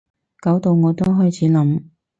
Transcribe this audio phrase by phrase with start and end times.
[0.39, 1.83] 搞到我都開始諗